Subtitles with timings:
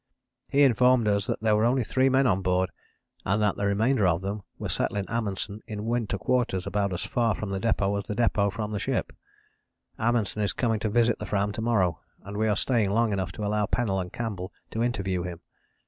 [0.49, 2.71] "He informed us that there were only three men on board
[3.23, 7.35] and that the remainder of them were settling Amundsen in winter quarters about as far
[7.35, 9.13] from the depôt as the depôt was from the ship.
[9.99, 13.31] Amundsen is coming to visit the Fram to morrow, and we are staying long enough
[13.33, 15.41] to allow Pennell and Campbell to interview him.